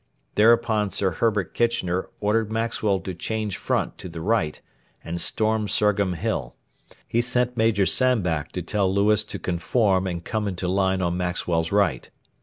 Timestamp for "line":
10.67-11.03